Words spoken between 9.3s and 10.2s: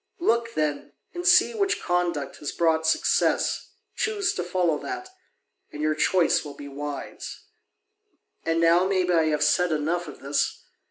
said enough of